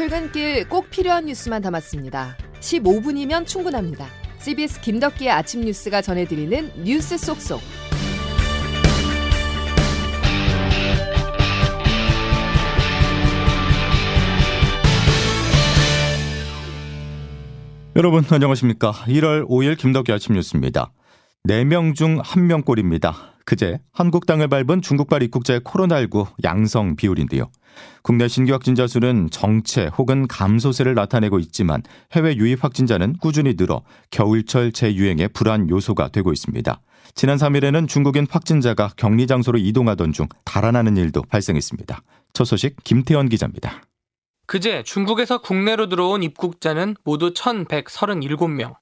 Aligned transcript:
출근길 0.00 0.66
꼭 0.66 0.88
필요한 0.88 1.26
뉴스만 1.26 1.60
담았습니다. 1.60 2.38
15분이면 2.60 3.46
충분합니다. 3.46 4.06
CBS 4.38 4.80
김덕기의 4.80 5.30
아침 5.30 5.60
뉴스가 5.60 6.00
전해드리는 6.00 6.84
뉴스 6.84 7.18
속속. 7.18 7.60
여러분 17.94 18.24
안녕하십니까. 18.30 18.92
1월 18.92 19.46
5일 19.46 19.76
김덕기 19.76 20.12
아침 20.12 20.34
뉴스입니다. 20.34 20.92
4명 21.46 21.94
중 21.94 22.22
1명 22.22 22.64
꼴입니다. 22.64 23.34
그제 23.44 23.80
한국땅을 23.92 24.48
밟은 24.48 24.80
중국발 24.80 25.22
입국자의 25.24 25.60
코로나19 25.60 26.28
양성 26.42 26.96
비율인데요. 26.96 27.50
국내 28.02 28.28
신규 28.28 28.52
확진자 28.52 28.86
수는 28.86 29.28
정체 29.30 29.90
혹은 29.98 30.26
감소세를 30.26 30.94
나타내고 30.94 31.38
있지만 31.38 31.82
해외 32.12 32.36
유입 32.36 32.64
확진자는 32.64 33.16
꾸준히 33.20 33.54
늘어 33.56 33.82
겨울철 34.10 34.72
재유행의 34.72 35.28
불안 35.28 35.68
요소가 35.68 36.08
되고 36.08 36.32
있습니다. 36.32 36.80
지난 37.14 37.36
3일에는 37.36 37.88
중국인 37.88 38.26
확진자가 38.30 38.92
격리 38.96 39.26
장소로 39.26 39.58
이동하던 39.58 40.12
중 40.12 40.28
달아나는 40.44 40.96
일도 40.96 41.22
발생했습니다. 41.22 42.02
첫 42.32 42.44
소식 42.44 42.76
김태현 42.84 43.28
기자입니다. 43.28 43.82
그제 44.46 44.82
중국에서 44.82 45.40
국내로 45.40 45.88
들어온 45.88 46.22
입국자는 46.22 46.96
모두 47.04 47.32
1,137명. 47.34 48.74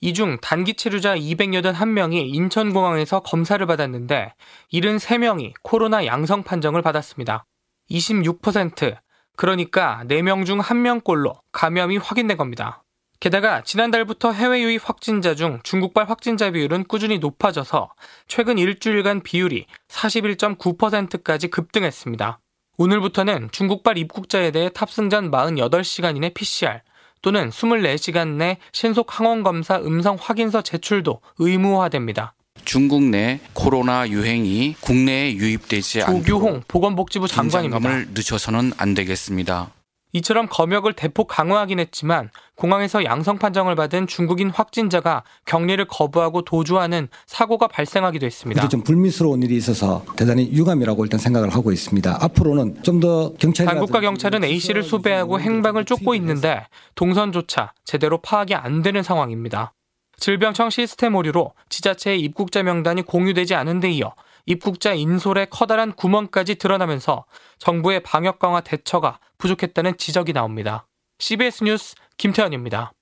이 0.00 0.12
중 0.12 0.36
단기 0.42 0.74
체류자 0.74 1.16
281명이 1.16 2.34
인천공항에서 2.34 3.20
검사를 3.20 3.64
받았는데 3.64 4.34
73명이 4.72 5.52
코로나 5.62 6.04
양성 6.04 6.42
판정을 6.42 6.82
받았습니다. 6.82 7.46
26% 7.90 8.96
그러니까 9.36 10.02
4명 10.06 10.46
중 10.46 10.60
1명꼴로 10.60 11.40
감염이 11.52 11.96
확인된 11.96 12.36
겁니다. 12.36 12.84
게다가 13.20 13.62
지난달부터 13.62 14.32
해외 14.32 14.60
유입 14.62 14.86
확진자 14.86 15.34
중 15.34 15.60
중국발 15.62 16.08
확진자 16.10 16.50
비율은 16.50 16.84
꾸준히 16.84 17.18
높아져서 17.18 17.90
최근 18.28 18.58
일주일간 18.58 19.22
비율이 19.22 19.66
41.9%까지 19.88 21.48
급등했습니다. 21.48 22.40
오늘부터는 22.76 23.48
중국발 23.52 23.98
입국자에 23.98 24.50
대해 24.50 24.68
탑승 24.68 25.08
전 25.08 25.30
48시간 25.30 26.16
이내 26.16 26.30
PCR 26.30 26.80
또는 27.22 27.48
24시간 27.48 28.36
내 28.36 28.58
신속 28.72 29.18
항원 29.18 29.42
검사 29.42 29.78
음성 29.78 30.18
확인서 30.20 30.60
제출도 30.60 31.20
의무화됩니다. 31.38 32.34
중국 32.64 33.02
내 33.04 33.40
코로나 33.52 34.08
유행이 34.08 34.76
국내에 34.80 35.34
유입되지 35.34 36.02
않도록 36.02 36.26
조규홍 36.26 36.62
보건복지부 36.68 37.28
장관입니다. 37.28 38.04
늦춰서는 38.14 38.72
안 38.76 38.94
되겠습니다. 38.94 39.70
이처럼 40.16 40.46
검역을 40.48 40.92
대폭 40.92 41.26
강화하긴 41.26 41.80
했지만 41.80 42.30
공항에서 42.54 43.02
양성 43.04 43.36
판정을 43.36 43.74
받은 43.74 44.06
중국인 44.06 44.48
확진자가 44.48 45.24
격리를 45.44 45.84
거부하고 45.88 46.42
도주하는 46.42 47.08
사고가 47.26 47.66
발생하기도 47.66 48.24
했습니다. 48.24 48.68
좀 48.68 48.84
불미스러운 48.84 49.42
일이 49.42 49.56
있어서 49.56 50.04
대단히 50.16 50.52
유감이라고 50.52 51.02
일단 51.04 51.18
생각을 51.18 51.48
하고 51.52 51.72
있습니다. 51.72 52.18
앞으로는 52.20 52.82
좀 52.84 53.00
더 53.00 53.32
경찰 53.40 53.66
당국과 53.66 54.00
경찰은 54.02 54.44
A 54.44 54.60
씨를 54.60 54.84
수배하고 54.84 55.40
행방을 55.40 55.84
쫓고 55.84 56.14
있는데 56.14 56.64
동선조차 56.94 57.72
제대로 57.82 58.18
파악이 58.18 58.54
안 58.54 58.82
되는 58.82 59.02
상황입니다. 59.02 59.72
질병청 60.18 60.70
시스템 60.70 61.14
오류로 61.14 61.52
지자체의 61.68 62.20
입국자 62.20 62.62
명단이 62.62 63.02
공유되지 63.02 63.54
않은 63.54 63.80
데 63.80 63.90
이어 63.90 64.14
입국자 64.46 64.94
인솔에 64.94 65.46
커다란 65.50 65.92
구멍까지 65.92 66.56
드러나면서 66.56 67.24
정부의 67.58 68.02
방역 68.02 68.38
강화 68.38 68.60
대처가 68.60 69.18
부족했다는 69.38 69.96
지적이 69.96 70.32
나옵니다. 70.32 70.86
CBS 71.18 71.64
뉴스 71.64 71.94
김태현입니다. 72.16 72.92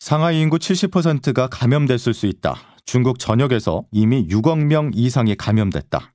상하이 0.00 0.40
인구 0.40 0.58
70%가 0.58 1.46
감염됐을 1.48 2.12
수 2.12 2.26
있다. 2.26 2.56
중국 2.84 3.18
전역에서 3.18 3.84
이미 3.92 4.26
6억 4.28 4.64
명 4.64 4.90
이상이 4.92 5.36
감염됐다. 5.36 6.11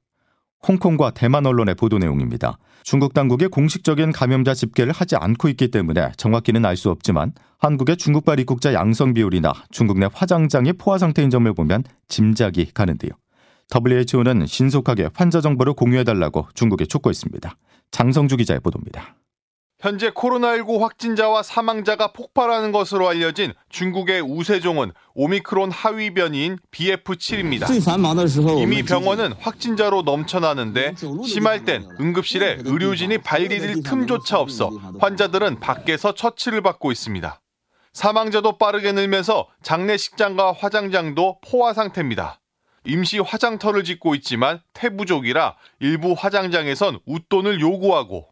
홍콩과 0.65 1.11
대만 1.11 1.45
언론의 1.45 1.75
보도 1.75 1.97
내용입니다. 1.97 2.57
중국 2.83 3.13
당국이 3.13 3.47
공식적인 3.47 4.13
감염자 4.13 4.53
집계를 4.53 4.93
하지 4.93 5.17
않고 5.17 5.49
있기 5.49 5.71
때문에 5.71 6.11
정확히는 6.15 6.65
알 6.65 6.77
수 6.77 6.89
없지만 6.89 7.33
한국의 7.59 7.97
중국발 7.97 8.39
입국자 8.39 8.73
양성 8.73 9.13
비율이나 9.13 9.51
중국 9.71 9.99
내 9.99 10.07
화장장이 10.13 10.73
포화 10.73 10.97
상태인 10.97 11.29
점을 11.29 11.51
보면 11.53 11.83
짐작이 12.07 12.71
가는데요. 12.73 13.11
WHO는 13.75 14.45
신속하게 14.45 15.09
환자 15.13 15.41
정보를 15.41 15.73
공유해달라고 15.73 16.47
중국에 16.53 16.85
촉구했습니다. 16.85 17.55
장성주 17.91 18.37
기자의 18.37 18.61
보도입니다. 18.61 19.15
현재 19.79 20.09
코로나19 20.09 20.79
확진자와 20.79 21.43
사망자가 21.43 22.11
폭발하는 22.11 22.71
것으로 22.71 23.07
알려진 23.07 23.53
중국의 23.69 24.21
우세종은 24.21 24.91
오미크론 25.13 25.69
하위 25.69 26.15
변이인 26.15 26.57
BF7입니다. 26.71 27.67
이미 28.59 28.81
병원은 28.81 29.33
확진자로 29.33 30.01
넘쳐나는데 30.01 30.95
심할 31.27 31.63
땐 31.63 31.87
응급실에 31.99 32.61
의료진이 32.65 33.19
발디딜 33.19 33.83
틈조차 33.83 34.39
없어 34.39 34.71
환자들은 34.99 35.59
밖에서 35.59 36.15
처치를 36.15 36.61
받고 36.61 36.91
있습니다. 36.91 37.39
사망자도 37.93 38.57
빠르게 38.57 38.91
늘면서 38.93 39.47
장례식장과 39.61 40.53
화장장도 40.53 41.39
포화 41.47 41.73
상태입니다. 41.73 42.39
임시 42.83 43.19
화장터를 43.19 43.83
짓고 43.83 44.15
있지만 44.15 44.59
태부족이라 44.73 45.55
일부 45.81 46.15
화장장에선 46.17 46.99
웃돈을 47.05 47.59
요구하고 47.59 48.27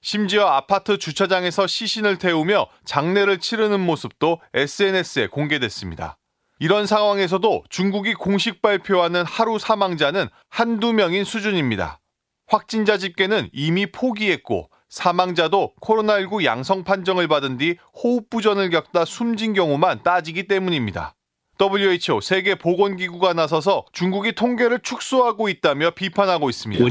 심지어 0.00 0.46
아파트 0.46 0.98
주차장에서 0.98 1.66
시신을 1.66 2.18
태우며 2.18 2.68
장례를 2.84 3.38
치르는 3.38 3.80
모습도 3.80 4.40
SNS에 4.54 5.26
공개됐습니다. 5.26 6.18
이런 6.60 6.86
상황에서도 6.86 7.64
중국이 7.68 8.14
공식 8.14 8.62
발표하는 8.62 9.24
하루 9.24 9.58
사망자는 9.58 10.28
한두 10.48 10.92
명인 10.92 11.24
수준입니다. 11.24 12.00
확진자 12.46 12.96
집계는 12.96 13.50
이미 13.52 13.86
포기했고 13.86 14.70
사망자도 14.88 15.74
코로나19 15.82 16.44
양성 16.44 16.82
판정을 16.82 17.28
받은 17.28 17.58
뒤 17.58 17.76
호흡부전을 18.02 18.70
겪다 18.70 19.04
숨진 19.04 19.52
경우만 19.52 20.02
따지기 20.02 20.46
때문입니다. 20.46 21.14
WHO 21.60 22.20
세계 22.20 22.54
보건기구가 22.54 23.32
나서서 23.32 23.84
중국이 23.92 24.32
통계를 24.32 24.80
축소하고 24.80 25.48
있다며 25.48 25.90
비판하고 25.90 26.48
있습니다. 26.50 26.82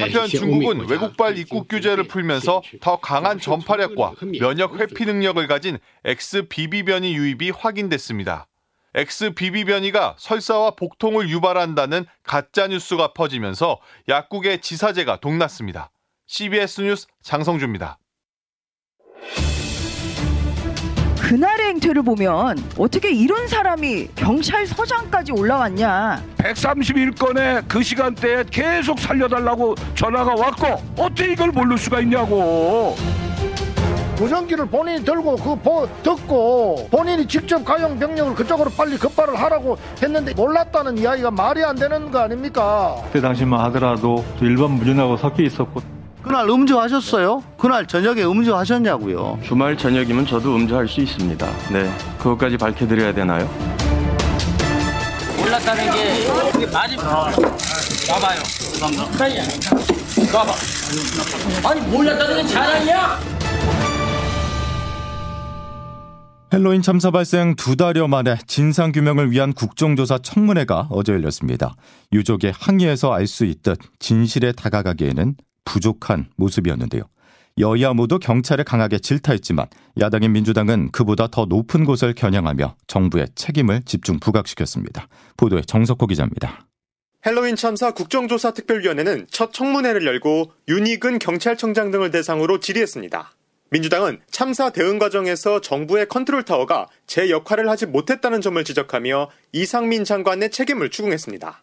한편 0.00 0.26
중국은 0.26 0.88
외국발 0.88 1.36
입국 1.38 1.68
규제를 1.68 2.04
풀면서 2.08 2.62
더 2.80 2.96
강한 2.96 3.38
전파력과 3.38 4.14
면역 4.40 4.80
회피 4.80 5.04
능력을 5.04 5.46
가진 5.46 5.78
XBB 6.04 6.84
변이 6.84 7.14
유입이 7.14 7.50
확인됐습니다. 7.50 8.46
XBB 8.94 9.64
변이가 9.64 10.14
설사와 10.18 10.72
복통을 10.76 11.28
유발한다는 11.28 12.06
가짜 12.22 12.68
뉴스가 12.68 13.12
퍼지면서 13.12 13.80
약국의 14.08 14.60
지사제가 14.60 15.18
동났습니다. 15.20 15.90
CBS 16.26 16.80
뉴스 16.80 17.06
장성주입니다. 17.22 17.98
그날의 21.34 21.66
행태를 21.70 22.02
보면 22.02 22.62
어떻게 22.78 23.10
이런 23.10 23.48
사람이 23.48 24.10
경찰서장까지 24.14 25.32
올라왔냐 25.32 26.22
131건의 26.38 27.64
그 27.66 27.82
시간대에 27.82 28.44
계속 28.48 29.00
살려달라고 29.00 29.74
전화가 29.96 30.32
왔고 30.36 30.80
어떻게 30.96 31.32
이걸 31.32 31.50
모를 31.50 31.76
수가 31.76 31.98
있냐고 32.02 32.94
무전기를 34.16 34.66
본인이 34.66 35.04
들고 35.04 35.34
그 35.34 35.56
보, 35.56 35.88
듣고 36.04 36.86
본인이 36.88 37.26
직접 37.26 37.64
가용 37.64 37.98
병력을 37.98 38.32
그쪽으로 38.36 38.70
빨리 38.70 38.96
급발을 38.96 39.34
하라고 39.34 39.76
했는데 40.00 40.34
몰랐다는 40.34 40.98
이야기가 40.98 41.32
말이 41.32 41.64
안 41.64 41.74
되는 41.74 42.12
거 42.12 42.20
아닙니까? 42.20 42.94
그때 43.06 43.20
당시만 43.20 43.58
하더라도 43.58 44.24
일반 44.40 44.70
무전하고 44.70 45.16
섞여 45.16 45.42
있었고 45.42 46.03
그날 46.24 46.48
음주하셨어요? 46.48 47.42
그날 47.58 47.86
저녁에 47.86 48.24
음주하셨냐고요? 48.24 49.40
주말 49.44 49.76
저녁이면 49.76 50.26
저도 50.26 50.56
음주할 50.56 50.88
수 50.88 51.02
있습니다. 51.02 51.46
네, 51.70 51.90
그것까지 52.18 52.56
밝혀드려야 52.56 53.12
되나요? 53.12 53.46
몰랐다는 55.38 55.84
게 55.92 56.26
그게 56.52 56.66
말이 56.66 56.96
와봐요. 56.96 58.40
와봐. 60.34 60.52
아니 61.68 61.80
몰랐다는 61.82 62.42
게 62.42 62.48
자랑이야? 62.48 63.18
핼러윈 66.54 66.82
참사 66.82 67.10
발생 67.10 67.54
두 67.56 67.76
달여 67.76 68.08
만에 68.08 68.36
진상 68.46 68.92
규명을 68.92 69.30
위한 69.30 69.52
국정조사 69.52 70.18
청문회가 70.18 70.86
어제 70.90 71.12
열렸습니다. 71.12 71.74
유족의 72.12 72.52
항의에서 72.58 73.12
알 73.12 73.26
수 73.26 73.44
있듯 73.44 73.78
진실에 73.98 74.52
다가가기에는 74.52 75.34
부족한 75.64 76.30
모습이었는데요. 76.36 77.02
여야 77.58 77.92
모두 77.92 78.18
경찰에 78.18 78.64
강하게 78.64 78.98
질타했지만 78.98 79.66
야당인 80.00 80.32
민주당은 80.32 80.90
그보다 80.90 81.28
더 81.28 81.44
높은 81.44 81.84
곳을 81.84 82.12
겨냥하며 82.14 82.74
정부의 82.88 83.28
책임을 83.36 83.82
집중 83.84 84.18
부각시켰습니다. 84.18 85.06
보도에 85.36 85.62
정석호 85.62 86.08
기자입니다. 86.08 86.66
핼러윈 87.24 87.56
참사 87.56 87.92
국정조사 87.92 88.52
특별위원회는 88.52 89.28
첫 89.30 89.52
청문회를 89.52 90.04
열고 90.04 90.52
윤희근 90.68 91.20
경찰청장 91.20 91.90
등을 91.90 92.10
대상으로 92.10 92.60
질의했습니다. 92.60 93.32
민주당은 93.70 94.20
참사 94.30 94.70
대응 94.70 94.98
과정에서 94.98 95.60
정부의 95.60 96.08
컨트롤 96.08 96.44
타워가 96.44 96.86
제 97.06 97.30
역할을 97.30 97.68
하지 97.68 97.86
못했다는 97.86 98.40
점을 98.40 98.62
지적하며 98.62 99.30
이상민 99.52 100.04
장관의 100.04 100.50
책임을 100.50 100.90
추궁했습니다. 100.90 101.60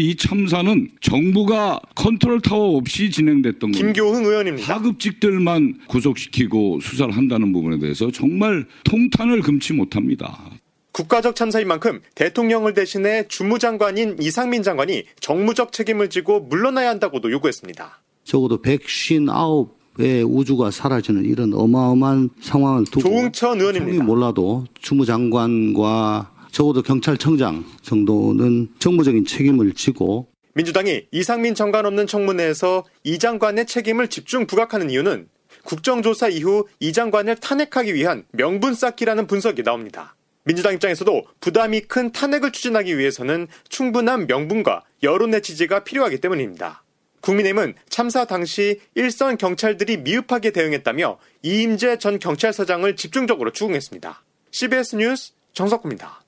이 0.00 0.16
참사는 0.16 0.88
정부가 1.00 1.80
컨트롤 1.94 2.40
타워 2.40 2.76
없이 2.76 3.10
진행됐던 3.10 3.72
김교흥 3.72 4.24
의원입니다. 4.24 4.74
하급직들만 4.74 5.80
구속시키고 5.86 6.80
수사를 6.80 7.16
한다는 7.16 7.52
부분에 7.52 7.78
대해서 7.78 8.10
정말 8.10 8.66
통탄을 8.84 9.42
금치 9.42 9.72
못합니다. 9.72 10.50
국가적 10.92 11.34
참사인 11.34 11.68
만큼 11.68 12.00
대통령을 12.14 12.74
대신해 12.74 13.26
주무장관인 13.28 14.16
이상민 14.20 14.62
장관이 14.62 15.04
정무적 15.20 15.72
책임을 15.72 16.10
지고 16.10 16.40
물러나야 16.40 16.90
한다고도 16.90 17.32
요구했습니다. 17.32 18.02
적어도 18.24 18.60
159의 18.60 20.24
우주가 20.26 20.70
사라지는 20.70 21.24
이런 21.24 21.54
어마어마한 21.54 22.30
상황을 22.40 22.84
두고 22.84 23.00
조응천 23.00 23.60
의원입니다. 23.60 24.04
몰라도 24.04 24.64
주무장관과 24.80 26.31
적어도 26.52 26.82
경찰청장 26.82 27.64
정도는 27.80 28.68
정무적인 28.78 29.24
책임을 29.24 29.72
지고 29.72 30.28
민주당이 30.54 31.06
이상민 31.10 31.54
장관 31.54 31.86
없는 31.86 32.06
청문회에서 32.06 32.84
이 33.04 33.18
장관의 33.18 33.66
책임을 33.66 34.08
집중 34.08 34.46
부각하는 34.46 34.90
이유는 34.90 35.28
국정조사 35.64 36.28
이후 36.28 36.66
이 36.78 36.92
장관을 36.92 37.36
탄핵하기 37.36 37.94
위한 37.94 38.24
명분 38.32 38.74
쌓기라는 38.74 39.26
분석이 39.26 39.62
나옵니다. 39.62 40.14
민주당 40.44 40.74
입장에서도 40.74 41.24
부담이 41.40 41.82
큰 41.82 42.12
탄핵을 42.12 42.52
추진하기 42.52 42.98
위해서는 42.98 43.46
충분한 43.68 44.26
명분과 44.26 44.82
여론의 45.02 45.40
지지가 45.42 45.84
필요하기 45.84 46.20
때문입니다. 46.20 46.82
국민의힘은 47.22 47.74
참사 47.88 48.24
당시 48.24 48.80
일선 48.94 49.38
경찰들이 49.38 49.98
미흡하게 49.98 50.50
대응했다며 50.50 51.18
이임재 51.42 51.98
전 51.98 52.18
경찰서장을 52.18 52.94
집중적으로 52.96 53.52
추궁했습니다. 53.52 54.22
CBS 54.50 54.96
뉴스 54.96 55.32
정석구입니다. 55.52 56.21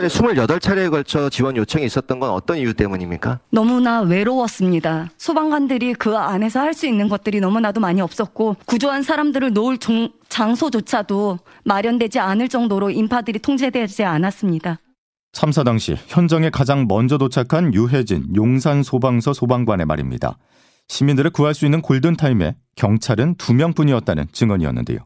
28차례에 0.00 0.90
걸쳐 0.90 1.28
지원 1.30 1.56
요청이 1.56 1.84
있었던 1.86 2.20
건 2.20 2.30
어떤 2.30 2.58
이유 2.58 2.74
때문입니까? 2.74 3.40
너무나 3.50 4.00
외로웠습니다. 4.00 5.10
소방관들이 5.18 5.94
그 5.94 6.16
안에서 6.16 6.60
할 6.60 6.76
수 6.76 6.86
있는 6.86 7.08
것들이 7.08 7.40
너무나도 7.40 7.80
많이 7.80 8.02
없었고 8.02 8.56
구조한 8.66 9.02
사람들을 9.02 9.54
놓을 9.54 9.78
종, 9.78 10.10
장소조차도 10.28 11.38
마련되지 11.64 12.18
않을 12.18 12.48
정도로 12.50 12.90
인파들이 12.90 13.38
통제되지 13.38 14.04
않았습니다. 14.04 14.78
참사 15.32 15.64
당시 15.64 15.96
현장에 16.06 16.50
가장 16.50 16.86
먼저 16.86 17.16
도착한 17.16 17.72
유해진 17.72 18.26
용산 18.36 18.82
소방서 18.82 19.32
소방관의 19.32 19.86
말입니다. 19.86 20.36
시민들을 20.88 21.30
구할 21.30 21.54
수 21.54 21.64
있는 21.64 21.80
골든타임에 21.80 22.56
경찰은 22.76 23.36
두 23.36 23.54
명뿐이었다는 23.54 24.26
증언이었는데요. 24.32 24.98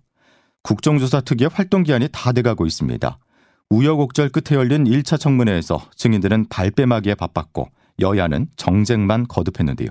국정조사 0.62 1.20
특위의 1.20 1.50
활동 1.52 1.84
기한이 1.84 2.08
다 2.12 2.32
돼가고 2.32 2.66
있습니다. 2.66 3.18
우여곡절 3.70 4.30
끝에 4.30 4.58
열린 4.58 4.84
1차 4.84 5.18
청문회에서 5.18 5.88
증인들은 5.94 6.48
발뺌하기에 6.48 7.14
바빴고 7.14 7.70
여야는 8.00 8.48
정쟁만 8.56 9.28
거듭했는데요. 9.28 9.90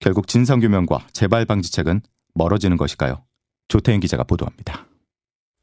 결국 0.00 0.26
진상규명과 0.26 1.06
재발 1.12 1.44
방지책은 1.44 2.02
멀어지는 2.34 2.76
것일까요? 2.76 3.22
조태인 3.68 4.00
기자가 4.00 4.24
보도합니다. 4.24 4.86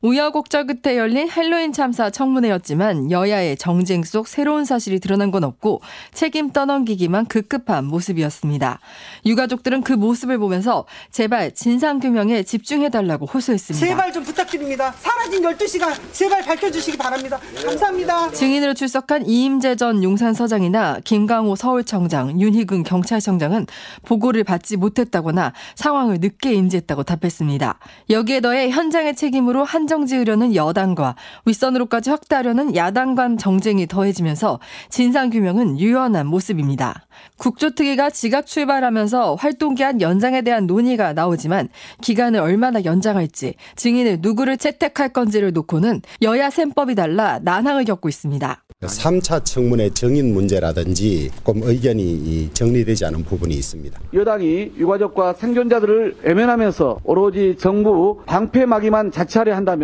우여곡절 0.01 0.65
끝에 0.65 0.97
열린 0.97 1.29
헬로윈 1.29 1.73
참사 1.73 2.09
청문회였지만 2.09 3.11
여야의 3.11 3.55
정쟁 3.57 4.03
속 4.03 4.27
새로운 4.27 4.65
사실이 4.65 4.99
드러난 4.99 5.29
건 5.29 5.43
없고 5.43 5.81
책임 6.11 6.51
떠넘기기만 6.51 7.27
급급한 7.27 7.85
모습이었습니다. 7.85 8.79
유가족들은 9.27 9.83
그 9.83 9.93
모습을 9.93 10.39
보면서 10.39 10.85
제발 11.11 11.53
진상규명에 11.53 12.43
집중해달라고 12.43 13.27
호소했습니다. 13.27 13.85
제발 13.85 14.11
좀 14.11 14.23
부탁드립니다. 14.23 14.91
사라진 14.97 15.43
12시간 15.43 15.93
제발 16.11 16.41
밝혀주시기 16.43 16.97
바랍니다. 16.97 17.39
감사합니다. 17.63 18.31
증인으로 18.31 18.73
출석한 18.73 19.27
이임재 19.27 19.75
전 19.75 20.03
용산서장이나 20.03 21.01
김강호 21.03 21.55
서울청장, 21.55 22.41
윤희근 22.41 22.83
경찰청장은 22.83 23.67
보고를 24.05 24.43
받지 24.43 24.77
못했다거나 24.77 25.53
상황을 25.75 26.17
늦게 26.19 26.53
인지했다고 26.53 27.03
답했습니다. 27.03 27.77
여기에 28.09 28.41
더해 28.41 28.71
현장의 28.71 29.15
책임으로 29.15 29.63
한한 29.63 29.90
정 29.91 30.05
지으려는 30.05 30.55
여당과 30.55 31.17
윗선으로까지 31.43 32.11
확대하려는 32.11 32.77
야당 32.77 33.13
간 33.13 33.37
정쟁이 33.37 33.87
더해지면서 33.87 34.61
진상규명은 34.87 35.81
유연한 35.81 36.27
모습입니다. 36.27 37.05
국조특위가 37.37 38.09
지각 38.09 38.45
출발하면서 38.45 39.35
활동기한 39.35 39.99
연장에 39.99 40.43
대한 40.43 40.65
논의가 40.65 41.11
나오지만 41.11 41.67
기간을 41.99 42.39
얼마나 42.39 42.85
연장할지 42.85 43.55
증인을 43.75 44.19
누구를 44.21 44.55
채택할 44.55 45.09
건지를 45.09 45.51
놓고는 45.51 46.03
여야 46.21 46.49
셈법이 46.49 46.95
달라 46.95 47.39
난항을 47.39 47.83
겪고 47.83 48.07
있습니다. 48.07 48.63
3차 48.81 49.45
청문회 49.45 49.91
정인 49.91 50.33
문제라든지 50.33 51.29
조금 51.35 51.61
의견이 51.63 52.49
정리되지 52.53 53.05
않은 53.05 53.23
부분이 53.23 53.53
있습니다. 53.53 53.99
여당이 54.13 54.71
유가족과 54.77 55.33
생존자들을 55.33 56.15
외면하면서 56.23 57.01
오로지 57.03 57.55
정부 57.59 58.21
방패막이만 58.25 59.11
자처하려 59.11 59.55
한다면 59.55 59.80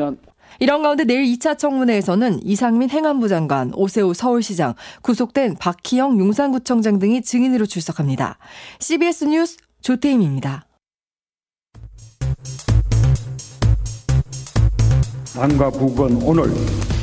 이런 0.60 0.82
가운데 0.82 1.04
내일 1.04 1.24
2차 1.26 1.58
청문회에서는 1.58 2.42
이상민 2.44 2.90
행안부 2.90 3.28
장관, 3.28 3.72
오세호 3.76 4.14
서울시장, 4.14 4.74
구속된 5.02 5.56
박희영 5.60 6.20
용산구청장 6.20 7.00
등이 7.00 7.22
증인으로 7.22 7.66
출석합니다. 7.66 8.38
CBS 8.80 9.26
뉴스 9.26 9.58
조태임입니다. 9.82 10.66
남과 15.36 15.70
북은 15.70 16.24
오늘 16.24 16.52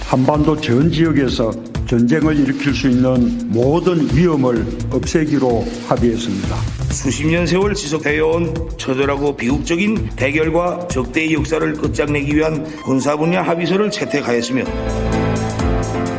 한반도 0.02 0.60
전 0.60 0.90
지역에서 0.90 1.52
전쟁을 1.86 2.38
일으킬 2.38 2.74
수 2.74 2.88
있는 2.88 3.50
모든 3.50 4.08
위험을 4.14 4.66
없애기로 4.90 5.66
합의했습니다. 5.88 6.56
수십 6.90 7.26
년 7.26 7.46
세월 7.46 7.74
지속해온 7.74 8.70
처절하고 8.78 9.36
비극적인 9.36 10.10
대결과 10.16 10.86
적대의 10.88 11.34
역사를 11.34 11.72
끝장내기 11.74 12.36
위한 12.36 12.64
군사 12.82 13.16
분야 13.16 13.42
합의서를 13.42 13.90
채택하였으며 13.90 14.64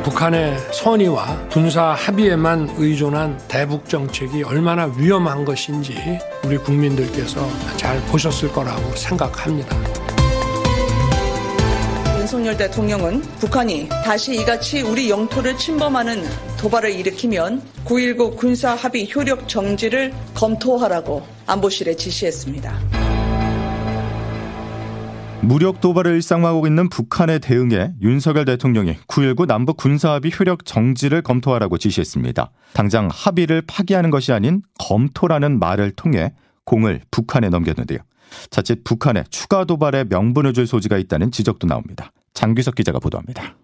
북한의 0.03 0.55
선의와 0.71 1.47
군사 1.49 1.93
합의에만 1.93 2.75
의존한 2.77 3.39
대북 3.47 3.89
정책이 3.89 4.43
얼마나 4.43 4.85
위험한 4.97 5.43
것인지 5.43 5.95
우리 6.45 6.57
국민들께서 6.57 7.49
잘 7.75 7.99
보셨을 8.11 8.51
거라고 8.51 8.95
생각합니다. 8.95 9.75
윤석열 12.35 12.57
대통령은 12.57 13.21
북한이 13.39 13.87
다시 13.87 14.35
이같이 14.35 14.81
우리 14.81 15.09
영토를 15.09 15.57
침범하는 15.57 16.21
도발을 16.59 16.91
일으키면 16.91 17.61
9.19 17.85 18.35
군사 18.35 18.75
합의 18.75 19.09
효력 19.09 19.47
정지를 19.47 20.11
검토하라고 20.33 21.25
안보실에 21.47 21.95
지시했습니다. 21.95 22.77
무력 25.43 25.79
도발을 25.79 26.15
일상화하고 26.15 26.67
있는 26.67 26.89
북한의 26.89 27.39
대응에 27.39 27.93
윤석열 28.01 28.43
대통령이 28.43 28.97
9.19 29.07 29.45
남북 29.45 29.77
군사합의 29.77 30.33
효력 30.37 30.65
정지를 30.65 31.21
검토하라고 31.21 31.77
지시했습니다. 31.77 32.51
당장 32.73 33.07
합의를 33.13 33.61
파기하는 33.65 34.09
것이 34.09 34.33
아닌 34.33 34.61
검토라는 34.77 35.57
말을 35.57 35.91
통해 35.91 36.33
공을 36.65 36.99
북한에 37.11 37.47
넘겼는데요. 37.47 37.99
자칫 38.49 38.83
북한에 38.83 39.23
추가 39.29 39.63
도발에 39.63 40.03
명분을 40.09 40.51
줄 40.51 40.67
소지가 40.67 40.97
있다는 40.97 41.31
지적도 41.31 41.65
나옵니다. 41.65 42.11
장규석 42.35 42.75
기자가 42.75 42.99
보도합니다. 42.99 43.55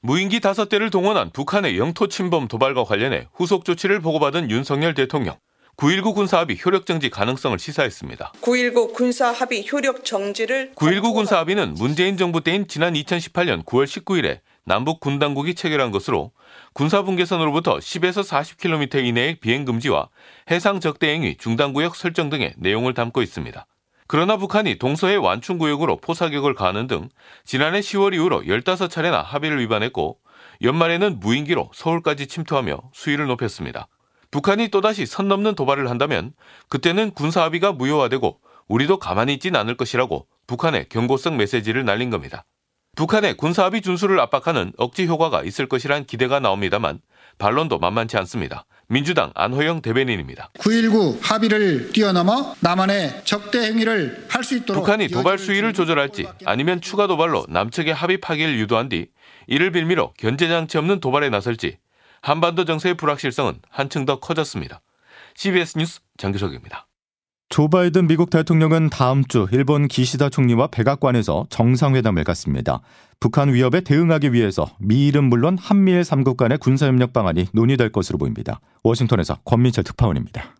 무인기 0.00 0.40
다섯 0.40 0.68
대를 0.68 0.90
동원한 0.90 1.30
북한의 1.30 1.78
영토 1.78 2.08
침범 2.08 2.46
도발과 2.46 2.84
관련해 2.84 3.28
후속 3.34 3.64
조치를 3.64 4.00
보고받은 4.00 4.50
윤석열 4.50 4.94
대통령. 4.94 5.36
9.19 5.76 6.14
군사합의 6.14 6.58
효력 6.64 6.86
정지 6.86 7.08
가능성을 7.08 7.58
시사했습니다. 7.58 8.32
9.19 8.42 8.92
군사합의 8.92 9.66
효력 9.72 10.04
정지를 10.04 10.72
9.19 10.74 11.14
군사합의는 11.14 11.74
문재인 11.74 12.16
정부 12.16 12.42
때인 12.42 12.68
지난 12.68 12.92
2018년 12.94 13.64
9월 13.64 13.84
19일에 13.84 14.40
남북 14.64 15.00
군 15.00 15.18
당국이 15.18 15.54
체결한 15.54 15.90
것으로 15.90 16.32
군사분계선으로부터 16.74 17.78
10에서 17.78 18.22
40km 18.22 19.04
이내의 19.04 19.36
비행 19.36 19.64
금지와 19.64 20.08
해상 20.50 20.78
적대 20.78 21.08
행위 21.08 21.36
중단 21.36 21.72
구역 21.72 21.96
설정 21.96 22.28
등의 22.28 22.54
내용을 22.58 22.94
담고 22.94 23.22
있습니다. 23.22 23.66
그러나 24.12 24.36
북한이 24.36 24.76
동서해 24.76 25.16
완충구역으로 25.16 25.96
포사격을 25.96 26.52
가하는 26.52 26.86
등 26.86 27.08
지난해 27.46 27.80
10월 27.80 28.12
이후로 28.12 28.42
15차례나 28.42 29.22
합의를 29.22 29.58
위반했고 29.60 30.18
연말에는 30.60 31.18
무인기로 31.18 31.70
서울까지 31.72 32.26
침투하며 32.26 32.90
수위를 32.92 33.26
높였습니다. 33.28 33.88
북한이 34.30 34.68
또다시 34.68 35.06
선 35.06 35.28
넘는 35.28 35.54
도발을 35.54 35.88
한다면 35.88 36.34
그때는 36.68 37.12
군사 37.12 37.42
합의가 37.44 37.72
무효화되고 37.72 38.38
우리도 38.68 38.98
가만히 38.98 39.32
있진 39.32 39.56
않을 39.56 39.78
것이라고 39.78 40.26
북한에 40.46 40.84
경고성 40.90 41.38
메시지를 41.38 41.86
날린 41.86 42.10
겁니다. 42.10 42.44
북한의 42.94 43.38
군사합의 43.38 43.80
준수를 43.80 44.20
압박하는 44.20 44.74
억지 44.76 45.06
효과가 45.06 45.42
있을 45.42 45.70
것이란 45.70 46.04
기대가 46.04 46.38
나옵니다만 46.38 47.00
반론도 47.38 47.78
만만치 47.78 48.18
않습니다. 48.18 48.66
민주당 48.92 49.32
안호영 49.34 49.80
대변인입니다. 49.80 50.50
9.19 50.58 51.18
합의를 51.22 51.92
뛰어넘어 51.92 52.54
남한의 52.60 53.22
적대 53.24 53.60
행위를 53.60 54.26
할 54.28 54.44
수 54.44 54.54
있도록 54.56 54.84
북한이 54.84 55.08
도발 55.08 55.38
수위를 55.38 55.72
조절할지 55.72 56.26
아니면 56.44 56.80
추가 56.82 57.06
도발로 57.06 57.46
남측의 57.48 57.94
합의 57.94 58.18
파기를 58.20 58.58
유도한 58.58 58.90
뒤 58.90 59.06
이를 59.46 59.70
빌미로 59.70 60.12
견제장치 60.18 60.76
없는 60.76 61.00
도발에 61.00 61.30
나설지 61.30 61.78
한반도 62.20 62.64
정세의 62.66 62.94
불확실성은 62.96 63.60
한층 63.70 64.04
더 64.04 64.20
커졌습니다. 64.20 64.82
CBS 65.36 65.78
뉴스 65.78 66.00
장규석입니다. 66.18 66.86
조 67.52 67.68
바이든 67.68 68.06
미국 68.06 68.30
대통령은 68.30 68.88
다음 68.88 69.26
주 69.26 69.46
일본 69.52 69.86
기시다 69.86 70.30
총리와 70.30 70.68
백악관에서 70.68 71.44
정상회담을 71.50 72.24
갖습니다. 72.24 72.80
북한 73.20 73.52
위협에 73.52 73.82
대응하기 73.82 74.32
위해서 74.32 74.70
미일은 74.78 75.24
물론 75.24 75.58
한미일 75.60 76.00
3국 76.00 76.38
간의 76.38 76.56
군사협력 76.56 77.12
방안이 77.12 77.48
논의될 77.52 77.92
것으로 77.92 78.16
보입니다. 78.16 78.58
워싱턴에서 78.82 79.36
권민철 79.44 79.84
특파원입니다. 79.84 80.54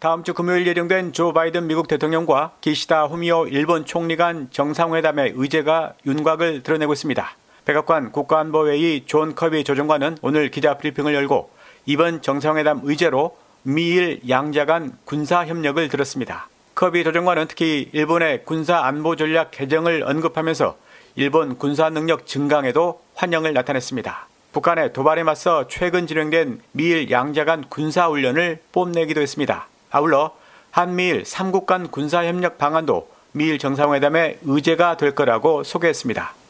다음 0.00 0.24
주 0.24 0.34
금요일 0.34 0.66
예정된 0.66 1.12
조 1.12 1.32
바이든 1.32 1.68
미국 1.68 1.86
대통령과 1.86 2.54
기시다 2.60 3.04
후미오 3.04 3.46
일본 3.46 3.84
총리 3.84 4.16
간 4.16 4.48
정상회담의 4.50 5.34
의제가 5.36 5.94
윤곽을 6.06 6.64
드러내고 6.64 6.92
있습니다. 6.92 7.24
백악관 7.66 8.10
국가안보회의 8.10 9.04
존 9.06 9.36
커비 9.36 9.62
조정관은 9.62 10.18
오늘 10.22 10.50
기자 10.50 10.76
브리핑을 10.76 11.14
열고 11.14 11.50
이번 11.86 12.20
정상회담 12.20 12.80
의제로 12.82 13.36
미일 13.68 14.20
양자 14.28 14.64
간 14.64 14.96
군사 15.04 15.44
협력을 15.44 15.88
들었습니다. 15.88 16.48
커비 16.76 17.02
조정관은 17.02 17.48
특히 17.48 17.90
일본의 17.92 18.44
군사 18.44 18.84
안보 18.84 19.16
전략 19.16 19.50
개정을 19.50 20.04
언급하면서 20.04 20.76
일본 21.16 21.58
군사 21.58 21.90
능력 21.90 22.28
증강에도 22.28 23.00
환영을 23.16 23.52
나타냈습니다. 23.54 24.28
북한의 24.52 24.92
도발에 24.92 25.24
맞서 25.24 25.66
최근 25.66 26.06
진행된 26.06 26.60
미일 26.70 27.10
양자 27.10 27.44
간 27.44 27.64
군사 27.68 28.06
훈련을 28.06 28.60
뽐내기도 28.70 29.20
했습니다. 29.20 29.66
아울러 29.90 30.36
한미일 30.70 31.24
3국 31.24 31.66
간 31.66 31.90
군사 31.90 32.24
협력 32.24 32.58
방안도 32.58 33.08
미일 33.32 33.58
정상회담의 33.58 34.38
의제가 34.44 34.96
될 34.96 35.16
거라고 35.16 35.64
소개했습니다. 35.64 36.45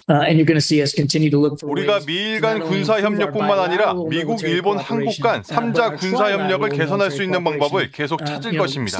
우리가 1.72 1.98
미일 2.06 2.40
간 2.40 2.60
군사 2.60 3.00
협력뿐만 3.00 3.58
아니라 3.58 3.92
미국, 4.08 4.40
일본, 4.44 4.78
한국 4.78 5.12
간 5.20 5.42
3자 5.42 5.98
군사 5.98 6.30
협력을 6.30 6.68
개선할 6.68 7.10
수 7.10 7.24
있는 7.24 7.42
방법을 7.42 7.90
계속 7.90 8.24
찾을 8.24 8.56
것입니다. 8.56 8.98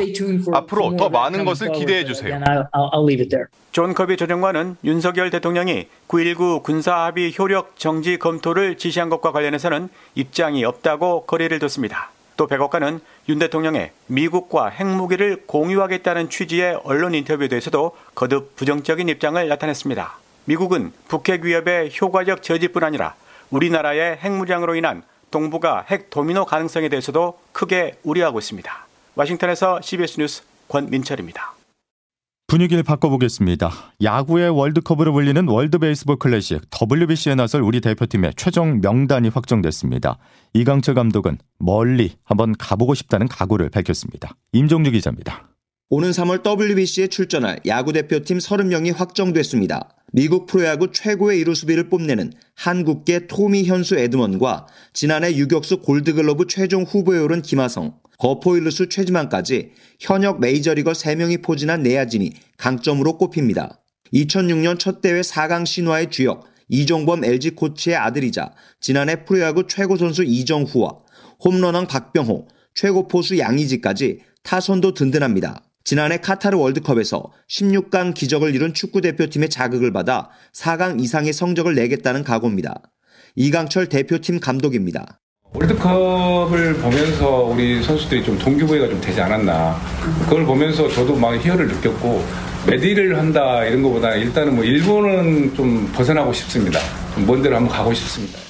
앞으로 0.53 0.97
더 0.97 1.09
많은 1.09 1.45
것을 1.45 1.71
기대해 1.73 2.05
주세요. 2.05 2.41
존 3.71 3.95
커비 3.95 4.17
조정관은 4.17 4.79
윤석열 4.83 5.31
대통령이 5.31 5.87
9.19 6.09 6.63
군사 6.65 7.05
합의 7.05 7.33
효력 7.39 7.79
정지 7.79 8.19
검토를 8.19 8.77
지시한 8.77 9.09
것과 9.09 9.31
관련해서는 9.31 9.89
입장이 10.17 10.65
없다고 10.65 11.27
거리를 11.27 11.57
뒀습니다. 11.61 12.11
또 12.37 12.47
백악관은 12.49 13.01
윤 13.29 13.39
대통령의 13.39 13.93
미국과 14.09 14.69
핵무기를 14.71 15.45
공유하겠다는 15.47 16.31
취지의 16.31 16.81
언론 16.85 17.15
인터뷰에 17.15 17.49
대해서도 17.49 17.93
거듭 18.15 18.57
부정적인 18.57 19.09
입장을 19.09 19.47
나타냈습니다. 19.47 20.26
미국은 20.47 20.93
북핵 21.09 21.45
위협의 21.45 21.91
효과적 22.01 22.43
저지뿐 22.43 22.85
아니라 22.85 23.15
우리나라의 23.51 24.17
핵무장으로 24.19 24.75
인한 24.77 25.03
동북아 25.31 25.85
핵 25.89 26.09
도미노 26.09 26.45
가능성에 26.47 26.89
대해서도 26.89 27.39
크게 27.53 27.99
우려하고 28.05 28.39
있습니다. 28.39 28.87
와싱턴에서 29.17 29.81
CBS 29.83 30.21
뉴스 30.21 30.43
권민철입니다. 30.69 31.55
분위기를 32.47 32.85
바꿔보겠습니다. 32.85 33.73
야구의 34.03 34.51
월드컵으로 34.51 35.13
불리는 35.13 35.49
월드 35.49 35.79
베이스볼 35.79 36.17
클래식 36.21 36.63
WBC에 36.81 37.35
나설 37.35 37.63
우리 37.63 37.81
대표팀의 37.81 38.35
최종 38.37 38.81
명단이 38.81 39.31
확정됐습니다. 39.31 40.19
이강철 40.53 40.95
감독은 40.95 41.39
멀리 41.59 42.13
한번 42.23 42.55
가보고 42.57 42.95
싶다는 42.95 43.27
각오를 43.27 43.69
밝혔습니다. 43.71 44.37
임종주 44.53 44.93
기자입니다. 44.93 45.49
오는 45.89 46.11
3월 46.11 46.45
WBC에 46.45 47.09
출전할 47.09 47.61
야구 47.67 47.93
대표팀 47.93 48.39
30명이 48.39 48.95
확정됐습니다. 48.95 49.89
미국 50.17 50.47
프로야구 50.47 50.93
최고의 50.93 51.41
이루 51.41 51.55
수비를 51.55 51.91
뽐내는 51.91 52.33
한국계 52.55 53.27
토미 53.27 53.65
현수 53.65 53.99
에드먼과 53.99 54.67
지난해 54.95 55.37
유격수 55.37 55.83
골드글러브 55.83 56.47
최종 56.49 56.85
후보에 56.85 57.19
오른 57.19 57.43
김하성, 57.43 57.99
거포일루스 58.17 58.89
최지만까지 58.89 59.73
현역 60.01 60.41
메이저리거 60.41 60.93
3명이 60.93 61.43
포진한 61.43 61.83
내야진이 61.83 62.33
강점으로 62.57 63.19
꼽힙니다. 63.19 63.83
2006년 64.15 64.79
첫 64.79 65.03
대회 65.03 65.21
4강 65.21 65.67
신화의 65.67 66.11
주역 66.11 66.47
이종범 66.71 67.23
LG 67.23 67.51
코치의 67.51 67.97
아들이자 67.97 68.55
지난해 68.81 69.23
프로야구 69.27 69.67
최고 69.67 69.99
선수 69.99 70.25
이정후와 70.25 70.97
홈런왕 71.45 71.89
박병호, 71.89 72.49
최고 72.75 73.07
포수 73.07 73.39
양의지까지 73.39 74.21
타선도 74.43 74.95
든든합니다. 74.95 75.63
지난해 75.87 76.17
카타르 76.17 76.59
월드컵에서 76.59 77.31
16강 77.49 78.13
기적을 78.13 78.57
이룬 78.57 78.75
축구 78.75 79.01
대표팀의 79.01 79.49
자극을 79.49 79.93
받아 79.93 80.31
4강 80.53 81.01
이상의 81.01 81.33
성적을 81.33 81.77
내겠다는 81.77 82.25
각오입니다. 82.25 82.83
이강철 83.37 83.87
대표팀 83.87 84.41
감독입니다. 84.41 85.21
월드컵을 85.53 86.75
보면서 86.79 87.43
우리 87.45 87.81
선수들이 87.85 88.25
좀 88.25 88.37
동기부여가 88.37 88.89
좀 88.89 89.01
되지 89.01 89.21
않았나. 89.21 89.81
그걸 90.25 90.45
보면서 90.45 90.89
저도 90.89 91.15
막 91.15 91.37
희열을 91.37 91.69
느꼈고, 91.69 92.25
메디를 92.67 93.17
한다 93.17 93.65
이런 93.65 93.81
것보다 93.85 94.17
일단은 94.17 94.57
뭐 94.57 94.65
일본은 94.65 95.55
좀 95.55 95.89
벗어나고 95.93 96.33
싶습니다. 96.33 96.81
먼 97.25 97.41
데로 97.43 97.55
한번 97.55 97.73
가고 97.73 97.95
싶습니다. 97.95 98.41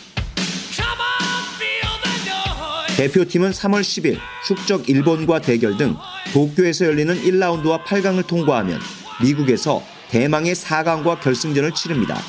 대표팀은 2.97 3.50
3월 3.50 3.83
10일 3.83 4.16
숙적 4.43 4.88
일본과 4.88 5.40
대결 5.40 5.76
등 5.76 5.97
도쿄에서 6.33 6.87
열리는 6.87 7.14
1라운드와 7.14 7.85
8강을 7.85 8.26
통과하면 8.26 8.80
미국에서 9.23 9.83
대망의 10.11 10.54
4강과 10.54 11.21
결승전을 11.21 11.73
치릅니다. 11.73 12.21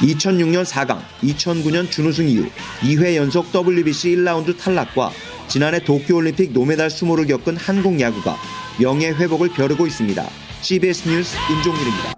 2006년 0.00 0.64
4강, 0.64 1.00
2009년 1.22 1.90
준우승 1.90 2.28
이후 2.28 2.48
2회 2.80 3.14
연속 3.14 3.46
WBC 3.54 4.16
1라운드 4.16 4.56
탈락과 4.58 5.12
지난해 5.48 5.78
도쿄올림픽 5.84 6.52
노메달 6.52 6.90
수모를 6.90 7.26
겪은 7.26 7.56
한국 7.56 8.00
야구가 8.00 8.36
명예 8.80 9.10
회복을 9.10 9.50
벼르고 9.50 9.86
있습니다. 9.86 10.24
CBS 10.62 11.08
뉴스 11.08 11.36
임종민입니다. 11.50 12.14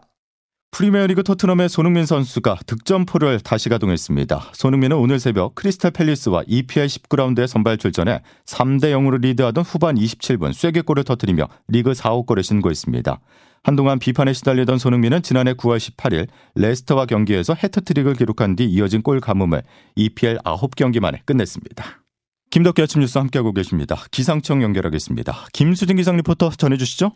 프리미어리그 0.74 1.22
토트넘의 1.22 1.68
손흥민 1.68 2.04
선수가 2.04 2.58
득점포를 2.66 3.38
다시 3.38 3.68
가동했습니다. 3.68 4.50
손흥민은 4.54 4.96
오늘 4.96 5.20
새벽 5.20 5.54
크리스탈 5.54 5.92
팰리스와 5.92 6.42
EPL 6.48 6.88
19라운드에 6.88 7.46
선발 7.46 7.78
출전해 7.78 8.22
3대 8.44 8.86
0으로 8.86 9.20
리드하던 9.20 9.62
후반 9.62 9.94
27분 9.94 10.52
쐐기골을 10.52 11.04
터뜨리며 11.04 11.46
리그 11.68 11.92
4호 11.92 12.26
골을 12.26 12.42
신고했습니다. 12.42 13.20
한동안 13.62 14.00
비판에 14.00 14.32
시달리던 14.32 14.78
손흥민은 14.78 15.22
지난해 15.22 15.52
9월 15.52 15.78
18일 15.78 16.26
레스터와 16.56 17.06
경기에서 17.06 17.54
해트트릭을 17.54 18.14
기록한 18.14 18.56
뒤 18.56 18.64
이어진 18.64 19.02
골 19.02 19.20
가뭄을 19.20 19.62
EPL 19.94 20.38
9경기 20.38 20.98
만에 20.98 21.22
끝냈습니다. 21.24 21.84
김덕기 22.50 22.82
아침 22.82 23.00
뉴스 23.00 23.16
함께하고 23.18 23.52
계십니다. 23.52 24.02
기상청 24.10 24.64
연결하겠습니다. 24.64 25.46
김수진 25.52 25.94
기상 25.98 26.16
리포터 26.16 26.50
전해주시죠. 26.50 27.12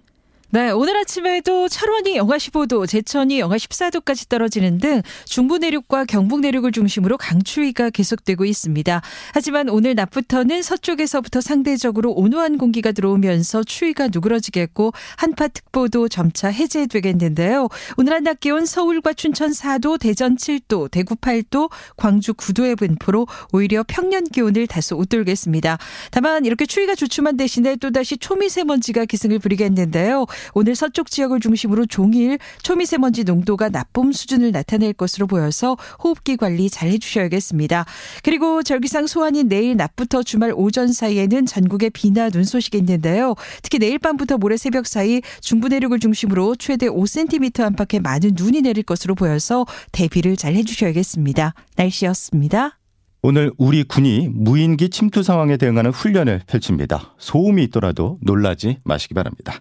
네, 0.50 0.70
오늘 0.70 0.96
아침에도 0.96 1.68
철원이 1.68 2.16
영하 2.16 2.38
15도, 2.38 2.88
제천이 2.88 3.38
영하 3.38 3.56
14도까지 3.56 4.30
떨어지는 4.30 4.78
등 4.78 5.02
중부 5.26 5.58
내륙과 5.58 6.06
경북 6.06 6.40
내륙을 6.40 6.72
중심으로 6.72 7.18
강추위가 7.18 7.90
계속되고 7.90 8.46
있습니다. 8.46 9.02
하지만 9.34 9.68
오늘 9.68 9.94
낮부터는 9.94 10.62
서쪽에서부터 10.62 11.42
상대적으로 11.42 12.12
온화한 12.12 12.56
공기가 12.56 12.92
들어오면서 12.92 13.62
추위가 13.62 14.08
누그러지겠고 14.08 14.92
한파특보도 15.16 16.08
점차 16.08 16.48
해제되겠는데요. 16.48 17.68
오늘 17.98 18.14
한낮 18.14 18.40
기온 18.40 18.64
서울과 18.64 19.12
춘천 19.12 19.50
4도, 19.50 20.00
대전 20.00 20.36
7도, 20.36 20.90
대구 20.90 21.14
8도, 21.14 21.70
광주 21.98 22.32
9도의 22.32 22.78
분포로 22.78 23.26
오히려 23.52 23.84
평년 23.86 24.24
기온을 24.24 24.66
다소 24.66 24.96
웃돌겠습니다. 24.96 25.76
다만 26.10 26.46
이렇게 26.46 26.64
추위가 26.64 26.94
주춤한 26.94 27.36
대신에 27.36 27.76
또다시 27.76 28.16
초미세먼지가 28.16 29.04
기승을 29.04 29.40
부리겠는데요. 29.40 30.24
오늘 30.54 30.74
서쪽 30.74 31.10
지역을 31.10 31.40
중심으로 31.40 31.86
종일 31.86 32.38
초미세먼지 32.62 33.24
농도가 33.24 33.68
나쁨 33.68 34.12
수준을 34.12 34.52
나타낼 34.52 34.92
것으로 34.92 35.26
보여서 35.26 35.76
호흡기 36.02 36.36
관리 36.36 36.70
잘 36.70 36.88
해주셔야겠습니다. 36.88 37.84
그리고 38.22 38.62
절기상 38.62 39.06
소환인 39.06 39.48
내일 39.48 39.76
낮부터 39.76 40.22
주말 40.22 40.52
오전 40.54 40.92
사이에는 40.92 41.46
전국에 41.46 41.90
비나 41.90 42.30
눈 42.30 42.44
소식이 42.44 42.78
있는데요. 42.78 43.34
특히 43.62 43.78
내일 43.78 43.98
밤부터 43.98 44.38
모레 44.38 44.56
새벽 44.56 44.86
사이 44.86 45.20
중부 45.40 45.68
내륙을 45.68 46.00
중심으로 46.00 46.56
최대 46.56 46.88
5cm 46.88 47.60
안팎의 47.60 48.00
많은 48.00 48.32
눈이 48.34 48.62
내릴 48.62 48.82
것으로 48.82 49.14
보여서 49.14 49.66
대비를 49.92 50.36
잘 50.36 50.54
해주셔야겠습니다. 50.54 51.54
날씨였습니다. 51.76 52.78
오늘 53.22 53.50
우리 53.58 53.82
군이 53.82 54.28
무인기 54.32 54.90
침투 54.90 55.22
상황에 55.22 55.56
대응하는 55.56 55.90
훈련을 55.90 56.42
펼칩니다. 56.46 57.14
소음이 57.18 57.64
있더라도 57.64 58.18
놀라지 58.22 58.78
마시기 58.84 59.14
바랍니다. 59.14 59.54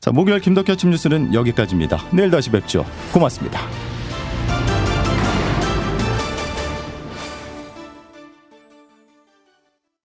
자, 0.00 0.10
목요일 0.10 0.40
김덕현 0.40 0.74
아침 0.74 0.90
뉴스는 0.90 1.34
여기까지입니다. 1.34 1.98
내일 2.12 2.30
다시 2.30 2.50
뵙죠. 2.50 2.84
고맙습니다. 3.12 3.60